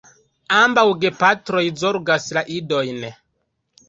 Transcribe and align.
Ambaŭ 0.59 0.85
gepatroj 1.03 1.63
zorgas 1.81 2.25
la 2.39 2.43
idojn. 2.57 3.05